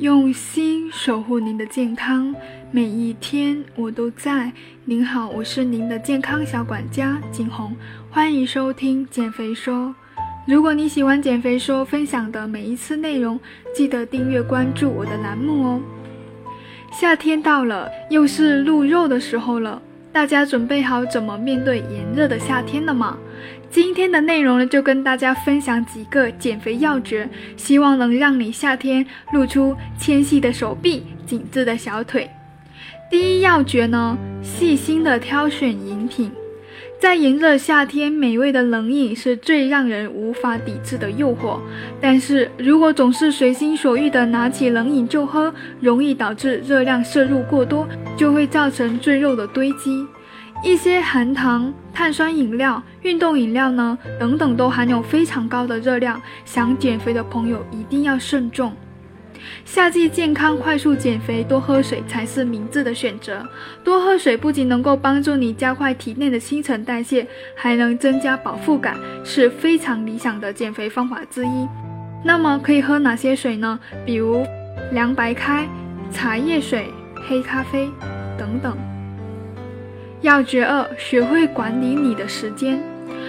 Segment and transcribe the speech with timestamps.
[0.00, 2.34] 用心守护您的健康，
[2.70, 4.50] 每一天我都在。
[4.86, 7.76] 您好，我是您的健康小管家景红，
[8.10, 9.94] 欢迎收听减肥说。
[10.46, 13.38] 如果你喜欢减肥说分享的每一次内容，
[13.74, 15.82] 记得订阅关注我的栏目哦。
[16.90, 19.82] 夏天到了，又是露肉的时候了，
[20.12, 23.16] 大家准备好怎么面对炎热的夏天了吗？
[23.70, 32.28] 今天的内容呢，就跟大家分享几个减肥要诀，希望能让你夏天露出纤细的手臂、紧致的小腿。
[33.08, 36.30] 第一要诀呢，细心的挑选饮品。
[37.00, 41.58] 在炎热夏天，美味的冷饮是最让人无法抵制的诱惑。
[41.98, 45.50] 但是如果总是随心所欲地拿起冷饮就喝，
[45.80, 50.06] 容易导致热量摄入过多，就会造成赘肉的堆积。
[50.62, 58.76] 一些含糖、碳酸饮料、运动饮料呢，等等都含有非常高的热量，想减肥的朋友一定要慎重。
[59.64, 63.46] 夏季健康快速减肥，多喝水才是明智的选择。
[63.82, 71.68] 多喝水不仅能够帮助你加快体内的新陈代谢，还能增加饱腹感，是非常理想的减肥方法之一。
[72.24, 73.78] 那么可以喝哪些水呢？
[74.04, 74.44] 比如
[74.92, 75.66] 凉白开、
[76.12, 76.86] 茶叶水、
[77.26, 77.88] 黑咖啡
[78.36, 78.76] 等等。
[80.20, 82.78] 要诀二：学会管理你的时间。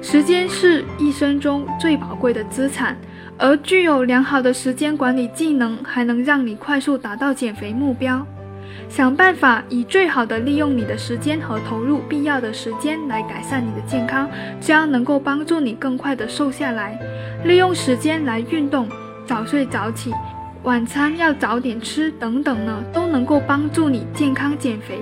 [0.00, 2.96] 时间是一生中最宝贵的资产，
[3.42, 8.24] 而具有良好的时间管理技能，还能让你快速达到减肥目标。
[8.88, 16.96] 想办法以最好的利用你的时间和投入必要的时间来改善你的健康，这样能够帮助你更快的瘦下来。
[17.44, 18.88] 利用时间来运动，
[19.26, 20.12] 早睡早起，
[20.62, 25.00] 晚餐要早点吃等等呢，都能够帮助你健康减肥。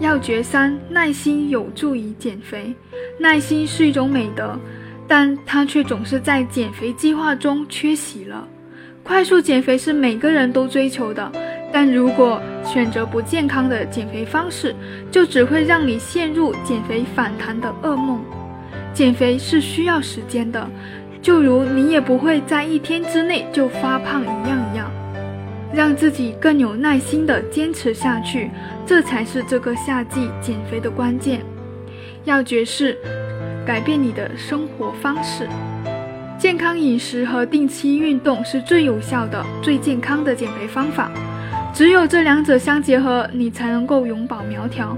[0.00, 2.74] 要诀三：耐心有助于减肥。
[3.20, 4.58] 耐心是一种美德，
[5.08, 8.46] 但它却总是在减肥计划中缺席了。
[9.02, 11.32] 快速减肥是每个人都追求的，
[11.72, 14.76] 但如果选择不健康的减肥方式，
[15.10, 18.20] 就只会让你陷入减肥反弹的噩梦。
[18.92, 20.68] 减肥是需要时间的，
[21.22, 24.90] 就如你也不会在一天之内就发胖一样一样。
[25.72, 28.50] 让自己更有耐心地坚持下去，
[28.86, 31.40] 这才是这个夏季减肥的关键。
[32.24, 32.96] 要诀是
[33.68, 35.46] 改变你的生活方式，
[36.38, 41.10] 健康饮食和定期运动是最有效的、最健康的减肥方法。
[41.74, 44.96] 只有这两者相结合，你才能够永葆苗条。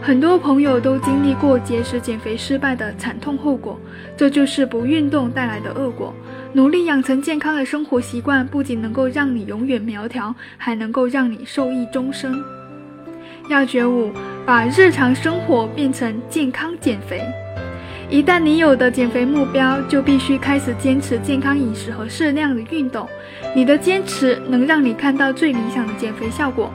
[0.00, 3.78] 很多朋友都经历过节食减肥失败的惨痛后果，
[4.16, 6.14] 这就是不运动带来的恶果。
[6.54, 12.34] 努力养成健康的生活习惯，不仅能够让你永远苗条，还能够让你受益终生。
[13.50, 14.10] 要诀五：
[14.46, 17.20] 把日常生活变成健康减肥。
[18.08, 23.08] 一旦你有的减肥目标，就必须开始坚持健康饮食和适量的运动。
[23.54, 26.72] 你的坚持能让你看到最理想的减肥效果。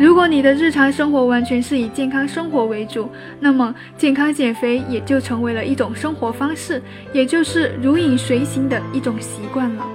[0.00, 6.80] 如果你的日常生活完全是以健康生活为主，那么健康减肥也就成为了一种生活方式，
[7.12, 9.86] 也就是如影随形的一种习惯了。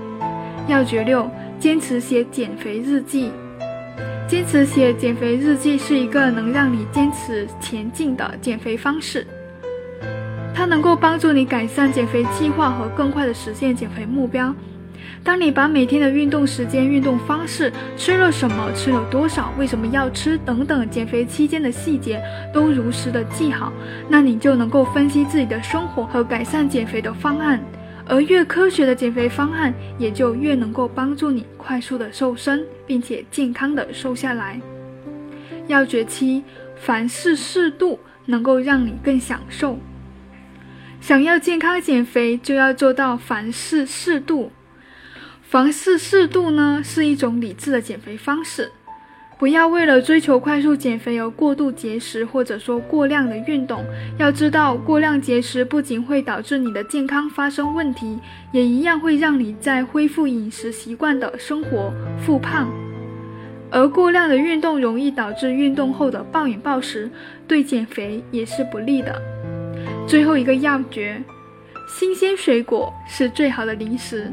[0.68, 1.28] 要诀六：
[1.60, 3.32] 坚持写减肥日记。
[4.28, 9.26] 坚持写减肥日记是一个能让你坚持前进的减肥方式，
[10.58, 14.52] 它能够帮助你改善减肥计划和更快的实现减肥目标。
[15.24, 22.20] 当你把每天的运动时间、运动方式、吃了什么、吃了多少、为什么要吃等等减肥期间的细节
[22.52, 23.72] 都如实的记好，
[24.10, 27.64] 那你就能够分析自己的生活和改善减肥的方案。
[28.08, 34.60] 而越科学的减肥方案，也就越能够帮助你快速的瘦身，并且健康的瘦下来。
[35.68, 36.44] 要诀七：
[36.76, 39.78] 凡事适度，能够让你更享受。
[41.00, 44.52] 想要健康减肥，就要做到凡事适度。
[45.42, 48.72] 凡事适度呢，是一种理智的减肥方式。
[49.40, 53.86] 不要为了追求快速减肥而过度节食，或者说过量的运动。
[54.18, 58.20] 要知道，过量节食不仅会导致你的健康发生问题，
[58.52, 61.94] 也一样会让你在恢复饮食习惯的生活
[62.26, 62.68] 复胖。
[63.70, 67.10] 而过量的运动容易导致运动后的暴饮暴食，
[67.48, 69.22] 对减肥也是不利的。
[70.08, 71.22] 最后一个要诀：
[71.86, 74.32] 新鲜水果是最好的零食。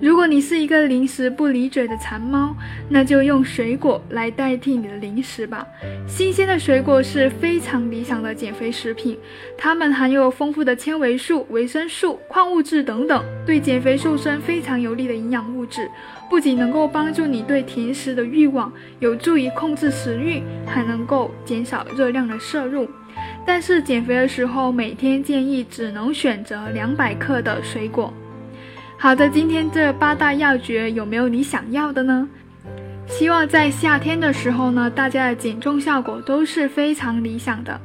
[0.00, 2.52] 如果你是一个零食不离嘴的馋猫，
[2.88, 5.64] 那就用水果来代替你的零食吧。
[6.08, 9.16] 新鲜的水果是非常理想的减肥食品，
[9.56, 15.88] 它们含有丰富的纤维素、维生素、矿物质等等，对减肥瘦身非常有利的营养物质。
[16.28, 22.90] 不仅能够帮助你对甜食的欲望，有助于控制食欲，还能够减少热量的摄入。
[23.44, 28.12] 但是减肥的时候，每天建议只能选择两百克的水果。
[28.98, 32.28] 好的，今天这八大要诀有没有你想要的呢？
[33.08, 37.78] 希望在夏天的时候呢，大家的减重效果都是非常理想的。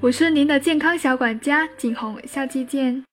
[0.00, 3.11] 我是您的健康小管家景红，下期见。